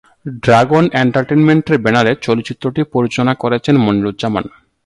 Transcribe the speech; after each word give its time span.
Dragon 0.43 0.85
এন্টারটেইনমেন্টের 1.01 1.77
ব্যানারে 1.77 2.11
চলচ্চিত্রটি 2.21 2.81
প্রযোজনা 2.91 3.33
করেছেন 3.33 3.75
মনিরুজ্জামান। 3.77 4.45